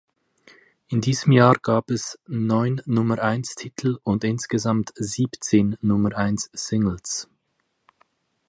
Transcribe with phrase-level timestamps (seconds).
[0.87, 7.29] In diesem Jahr gab es neun Nummer-eins-Titel und insgesamt siebzehn Nummer-eins-Singles.